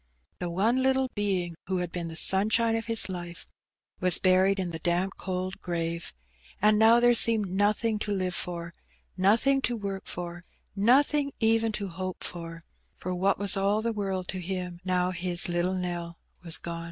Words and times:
The 0.39 0.49
one 0.49 0.81
little 0.81 1.09
being 1.13 1.53
who 1.67 1.77
had 1.77 1.91
been 1.91 2.07
the 2.07 2.15
sunshine 2.15 2.73
t 2.73 2.91
liis 2.91 3.07
lite 3.07 3.45
was 3.99 4.17
buned 4.17 4.57
in 4.57 4.69
1 4.71 4.71
1 4.71 4.79
Jamp 4.83 5.13
told 5.23 5.61
grave, 5.61 6.11
and 6.59 6.79
1 6.81 7.01
there 7.01 7.13
seemed 7.13 7.51
nothing 7.51 7.99
Ine 8.09 8.31
foi, 8.31 8.71
nothing 9.15 9.61
to 9.61 9.77
uuik 9.77 10.01
for, 10.07 10.43
nothing 10.75 11.33
even 11.39 11.71
to 11.73 11.87
hope 11.89 12.23
for; 12.23 12.63
for 12.95 13.13
what 13.13 13.37
was 13.37 13.55
all 13.55 13.83
the 13.83 13.93
world 13.93 14.27
to 14.29 14.39
him 14.41 14.79
now 14.83 15.11
his 15.11 15.47
little 15.47 15.75
Nell 15.75 16.17
was 16.43 16.57
gone? 16.57 16.79